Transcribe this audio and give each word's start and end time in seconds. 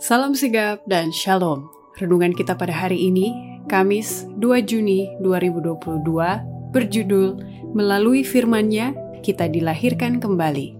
Salam 0.00 0.32
sigap 0.32 0.80
dan 0.88 1.12
shalom. 1.12 1.68
Renungan 2.00 2.32
kita 2.32 2.56
pada 2.56 2.72
hari 2.72 3.12
ini, 3.12 3.36
Kamis 3.68 4.24
2 4.40 4.64
Juni 4.64 5.12
2022, 5.20 5.76
berjudul 6.72 7.36
Melalui 7.76 8.24
firman-Nya 8.24 8.96
kita 9.20 9.52
dilahirkan 9.52 10.16
kembali. 10.16 10.72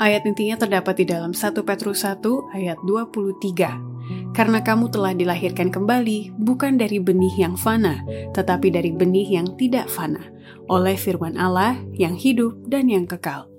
Ayat 0.00 0.24
intinya 0.24 0.64
terdapat 0.64 0.96
di 0.96 1.12
dalam 1.12 1.36
1 1.36 1.60
Petrus 1.60 2.08
1 2.08 2.56
ayat 2.56 2.80
23. 2.88 4.32
Karena 4.32 4.64
kamu 4.64 4.88
telah 4.88 5.12
dilahirkan 5.12 5.68
kembali 5.68 6.40
bukan 6.40 6.80
dari 6.80 7.04
benih 7.04 7.36
yang 7.36 7.52
fana, 7.52 8.00
tetapi 8.32 8.72
dari 8.72 8.96
benih 8.96 9.28
yang 9.28 9.60
tidak 9.60 9.92
fana, 9.92 10.24
oleh 10.72 10.96
firman 10.96 11.36
Allah 11.36 11.76
yang 11.92 12.16
hidup 12.16 12.56
dan 12.64 12.88
yang 12.88 13.04
kekal. 13.04 13.49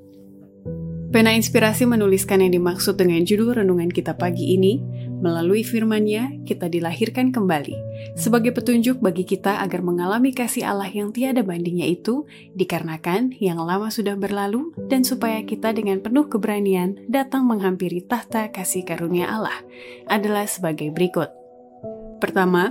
Pena 1.11 1.35
Inspirasi 1.35 1.83
menuliskan 1.83 2.39
yang 2.39 2.55
dimaksud 2.55 2.95
dengan 2.95 3.27
judul 3.27 3.59
renungan 3.59 3.91
kita 3.91 4.15
pagi 4.15 4.55
ini, 4.55 4.79
melalui 5.19 5.59
firman-Nya 5.59 6.47
kita 6.47 6.71
dilahirkan 6.71 7.35
kembali, 7.35 7.75
sebagai 8.15 8.55
petunjuk 8.55 9.03
bagi 9.03 9.27
kita 9.27 9.59
agar 9.59 9.83
mengalami 9.83 10.31
kasih 10.31 10.71
Allah 10.71 10.87
yang 10.87 11.11
tiada 11.11 11.43
bandingnya 11.43 11.83
itu, 11.83 12.23
dikarenakan 12.55 13.35
yang 13.43 13.59
lama 13.59 13.91
sudah 13.91 14.15
berlalu, 14.15 14.71
dan 14.87 15.03
supaya 15.03 15.43
kita 15.43 15.75
dengan 15.75 15.99
penuh 15.99 16.31
keberanian 16.31 17.03
datang 17.11 17.43
menghampiri 17.43 18.07
tahta 18.07 18.47
kasih 18.47 18.87
karunia 18.87 19.35
Allah, 19.35 19.59
adalah 20.07 20.47
sebagai 20.47 20.95
berikut. 20.95 21.40
Pertama, 22.21 22.69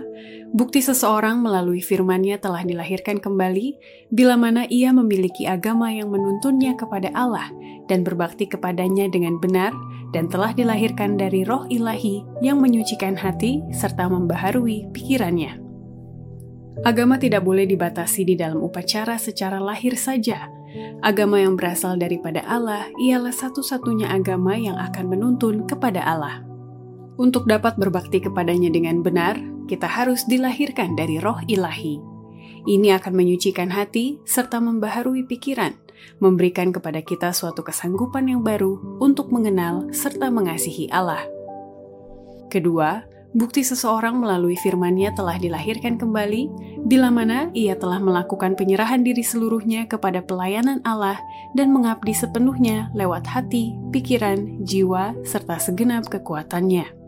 bukti 0.54 0.78
seseorang 0.78 1.42
melalui 1.42 1.82
firman-Nya 1.82 2.38
telah 2.38 2.62
dilahirkan 2.62 3.18
kembali 3.18 3.74
bila 4.14 4.38
mana 4.38 4.62
ia 4.70 4.94
memiliki 4.94 5.50
agama 5.50 5.90
yang 5.90 6.14
menuntunnya 6.14 6.78
kepada 6.78 7.10
Allah 7.18 7.50
dan 7.90 8.06
berbakti 8.06 8.46
kepadanya 8.46 9.10
dengan 9.10 9.42
benar 9.42 9.74
dan 10.14 10.30
telah 10.30 10.54
dilahirkan 10.54 11.18
dari 11.18 11.42
roh 11.42 11.66
ilahi 11.66 12.22
yang 12.46 12.62
menyucikan 12.62 13.18
hati 13.18 13.58
serta 13.74 14.06
membaharui 14.06 14.86
pikirannya. 14.94 15.58
Agama 16.86 17.18
tidak 17.18 17.42
boleh 17.42 17.66
dibatasi 17.66 18.22
di 18.22 18.38
dalam 18.38 18.62
upacara 18.62 19.18
secara 19.18 19.58
lahir 19.58 19.98
saja. 19.98 20.46
Agama 21.02 21.42
yang 21.42 21.58
berasal 21.58 21.98
daripada 21.98 22.46
Allah 22.46 22.86
ialah 23.02 23.34
satu-satunya 23.34 24.06
agama 24.14 24.54
yang 24.54 24.78
akan 24.78 25.10
menuntun 25.10 25.66
kepada 25.66 25.98
Allah. 26.06 26.49
Untuk 27.20 27.44
dapat 27.44 27.76
berbakti 27.76 28.16
kepadanya 28.24 28.72
dengan 28.72 29.04
benar, 29.04 29.36
kita 29.68 29.84
harus 29.84 30.24
dilahirkan 30.24 30.96
dari 30.96 31.20
roh 31.20 31.36
ilahi. 31.44 32.00
Ini 32.64 32.96
akan 32.96 33.12
menyucikan 33.12 33.68
hati 33.68 34.16
serta 34.24 34.56
membaharui 34.56 35.28
pikiran, 35.28 35.76
memberikan 36.24 36.72
kepada 36.72 37.04
kita 37.04 37.36
suatu 37.36 37.60
kesanggupan 37.60 38.24
yang 38.24 38.40
baru 38.40 38.80
untuk 39.04 39.28
mengenal 39.36 39.92
serta 39.92 40.32
mengasihi 40.32 40.88
Allah. 40.88 41.28
Kedua, 42.48 43.04
bukti 43.36 43.68
seseorang 43.68 44.16
melalui 44.16 44.56
firman-Nya 44.56 45.12
telah 45.12 45.36
dilahirkan 45.36 46.00
kembali 46.00 46.48
bila 46.88 47.12
mana 47.12 47.52
ia 47.52 47.76
telah 47.76 48.00
melakukan 48.00 48.56
penyerahan 48.56 49.04
diri 49.04 49.20
seluruhnya 49.20 49.84
kepada 49.84 50.24
pelayanan 50.24 50.80
Allah 50.88 51.20
dan 51.52 51.68
mengabdi 51.68 52.16
sepenuhnya 52.16 52.88
lewat 52.96 53.28
hati, 53.28 53.76
pikiran, 53.92 54.64
jiwa, 54.64 55.12
serta 55.20 55.60
segenap 55.60 56.08
kekuatannya. 56.08 56.99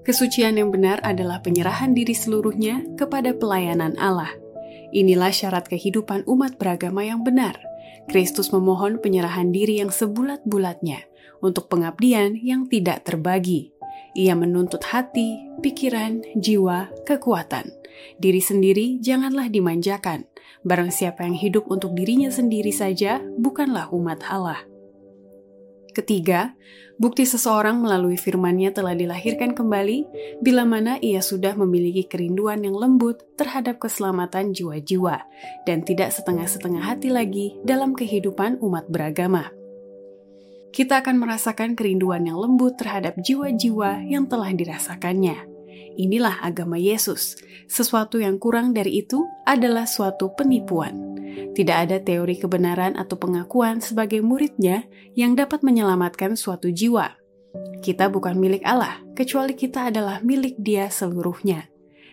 Kesucian 0.00 0.56
yang 0.56 0.72
benar 0.72 0.98
adalah 1.04 1.44
penyerahan 1.44 1.92
diri 1.92 2.16
seluruhnya 2.16 2.84
kepada 2.96 3.36
pelayanan 3.36 3.94
Allah. 4.00 4.32
Inilah 4.90 5.30
syarat 5.30 5.68
kehidupan 5.68 6.24
umat 6.26 6.56
beragama 6.56 7.04
yang 7.04 7.22
benar. 7.22 7.60
Kristus 8.08 8.50
memohon 8.50 8.98
penyerahan 8.98 9.52
diri 9.54 9.78
yang 9.78 9.92
sebulat-bulatnya 9.92 11.06
untuk 11.44 11.70
pengabdian 11.70 12.34
yang 12.40 12.66
tidak 12.66 13.06
terbagi. 13.06 13.70
Ia 14.18 14.34
menuntut 14.34 14.82
hati, 14.90 15.38
pikiran, 15.62 16.24
jiwa, 16.34 16.90
kekuatan. 17.06 17.70
Diri 18.18 18.42
sendiri 18.42 18.98
janganlah 18.98 19.46
dimanjakan. 19.52 20.26
Barang 20.66 20.90
siapa 20.90 21.22
yang 21.22 21.38
hidup 21.38 21.70
untuk 21.70 21.94
dirinya 21.94 22.32
sendiri 22.32 22.74
saja 22.74 23.22
bukanlah 23.38 23.92
umat 23.94 24.24
Allah. 24.26 24.69
Ketiga, 25.90 26.54
bukti 27.02 27.26
seseorang 27.26 27.82
melalui 27.82 28.14
firman-Nya 28.14 28.70
telah 28.70 28.94
dilahirkan 28.94 29.58
kembali 29.58 30.06
bila 30.38 30.62
mana 30.62 31.02
ia 31.02 31.18
sudah 31.18 31.58
memiliki 31.58 32.06
kerinduan 32.06 32.62
yang 32.62 32.78
lembut 32.78 33.26
terhadap 33.34 33.82
keselamatan 33.82 34.54
jiwa-jiwa 34.54 35.26
dan 35.66 35.82
tidak 35.82 36.14
setengah-setengah 36.14 36.82
hati 36.86 37.10
lagi 37.10 37.58
dalam 37.66 37.98
kehidupan 37.98 38.62
umat 38.62 38.86
beragama. 38.86 39.50
Kita 40.70 41.02
akan 41.02 41.18
merasakan 41.18 41.74
kerinduan 41.74 42.30
yang 42.30 42.38
lembut 42.38 42.78
terhadap 42.78 43.18
jiwa-jiwa 43.18 44.06
yang 44.06 44.30
telah 44.30 44.54
dirasakannya. 44.54 45.50
Inilah 45.98 46.38
agama 46.46 46.78
Yesus. 46.78 47.34
Sesuatu 47.66 48.22
yang 48.22 48.38
kurang 48.38 48.70
dari 48.70 49.02
itu 49.02 49.26
adalah 49.42 49.90
suatu 49.90 50.30
penipuan. 50.38 51.09
Tidak 51.54 51.76
ada 51.76 51.98
teori 52.00 52.38
kebenaran 52.38 52.94
atau 52.98 53.18
pengakuan 53.18 53.82
sebagai 53.82 54.22
muridnya 54.22 54.86
yang 55.18 55.34
dapat 55.34 55.60
menyelamatkan 55.66 56.38
suatu 56.38 56.70
jiwa. 56.70 57.16
Kita 57.80 58.12
bukan 58.12 58.38
milik 58.38 58.62
Allah, 58.62 59.02
kecuali 59.16 59.56
kita 59.56 59.90
adalah 59.90 60.22
milik 60.22 60.58
Dia 60.60 60.86
seluruhnya. 60.92 61.70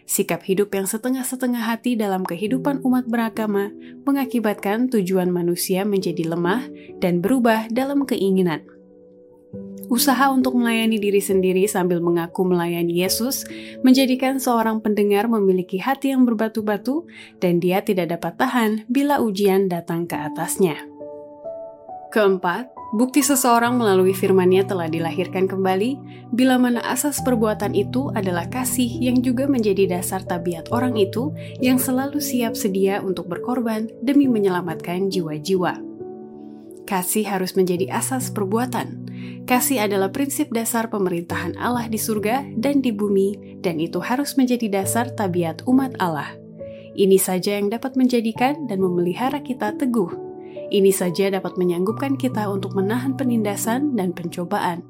Sikap 0.08 0.48
hidup 0.48 0.72
yang 0.72 0.88
setengah-setengah 0.88 1.68
hati 1.68 2.00
dalam 2.00 2.24
kehidupan 2.24 2.80
umat 2.88 3.12
beragama 3.12 3.76
mengakibatkan 4.08 4.88
tujuan 4.88 5.28
manusia 5.28 5.84
menjadi 5.84 6.32
lemah 6.32 6.64
dan 7.04 7.20
berubah 7.20 7.68
dalam 7.68 8.08
keinginan. 8.08 8.77
Usaha 9.88 10.28
untuk 10.28 10.60
melayani 10.60 11.00
diri 11.00 11.24
sendiri 11.24 11.64
sambil 11.64 12.04
mengaku 12.04 12.44
melayani 12.44 13.08
Yesus 13.08 13.48
menjadikan 13.88 14.36
seorang 14.36 14.84
pendengar 14.84 15.32
memiliki 15.32 15.80
hati 15.80 16.12
yang 16.12 16.28
berbatu-batu 16.28 17.08
dan 17.40 17.64
dia 17.64 17.80
tidak 17.80 18.20
dapat 18.20 18.36
tahan 18.36 18.84
bila 18.92 19.24
ujian 19.24 19.72
datang 19.72 20.04
ke 20.04 20.20
atasnya. 20.20 20.76
Keempat, 22.12 22.72
bukti 22.96 23.24
seseorang 23.24 23.80
melalui 23.80 24.12
firman-Nya 24.12 24.68
telah 24.68 24.92
dilahirkan 24.92 25.48
kembali 25.48 26.00
bila 26.36 26.60
mana 26.60 26.84
asas 26.84 27.24
perbuatan 27.24 27.72
itu 27.72 28.12
adalah 28.12 28.48
kasih 28.52 28.88
yang 28.88 29.24
juga 29.24 29.48
menjadi 29.48 29.88
dasar 29.88 30.24
tabiat 30.24 30.68
orang 30.72 31.00
itu 31.00 31.32
yang 31.64 31.80
selalu 31.80 32.20
siap 32.20 32.60
sedia 32.60 33.00
untuk 33.00 33.32
berkorban 33.32 33.88
demi 34.04 34.28
menyelamatkan 34.28 35.08
jiwa-jiwa. 35.08 35.97
Kasih 36.88 37.28
harus 37.28 37.52
menjadi 37.60 37.92
asas 37.92 38.32
perbuatan. 38.32 39.12
Kasih 39.44 39.84
adalah 39.84 40.16
prinsip 40.16 40.48
dasar 40.56 40.88
pemerintahan 40.88 41.60
Allah 41.60 41.92
di 41.92 42.00
surga 42.00 42.48
dan 42.56 42.80
di 42.80 42.96
bumi, 42.96 43.60
dan 43.60 43.84
itu 43.84 44.00
harus 44.00 44.40
menjadi 44.40 44.72
dasar 44.72 45.12
tabiat 45.12 45.68
umat 45.68 46.00
Allah. 46.00 46.40
Ini 46.96 47.20
saja 47.20 47.60
yang 47.60 47.68
dapat 47.68 48.00
menjadikan 48.00 48.72
dan 48.72 48.80
memelihara 48.80 49.44
kita 49.44 49.76
teguh. 49.76 50.10
Ini 50.72 50.92
saja 50.96 51.28
dapat 51.28 51.60
menyanggupkan 51.60 52.16
kita 52.16 52.48
untuk 52.48 52.72
menahan 52.72 53.20
penindasan 53.20 53.94
dan 54.00 54.16
pencobaan. 54.16 54.82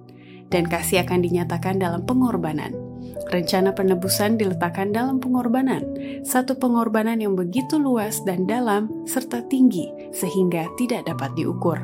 Dan 0.54 0.70
kasih 0.70 1.04
akan 1.04 1.26
dinyatakan 1.26 1.82
dalam 1.82 2.06
pengorbanan. 2.08 2.87
Rencana 3.28 3.76
penebusan 3.76 4.40
diletakkan 4.40 4.96
dalam 4.96 5.20
pengorbanan, 5.22 5.84
satu 6.24 6.56
pengorbanan 6.56 7.20
yang 7.20 7.36
begitu 7.36 7.78
luas 7.78 8.24
dan 8.24 8.48
dalam 8.48 8.90
serta 9.06 9.46
tinggi 9.46 9.90
sehingga 10.16 10.66
tidak 10.80 11.06
dapat 11.06 11.34
diukur. 11.36 11.78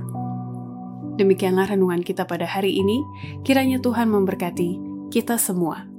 Demikianlah 1.14 1.70
renungan 1.70 2.02
kita 2.02 2.26
pada 2.26 2.50
hari 2.50 2.74
ini. 2.74 3.06
Kiranya 3.46 3.78
Tuhan 3.78 4.10
memberkati 4.10 4.82
kita 5.14 5.38
semua. 5.38 5.93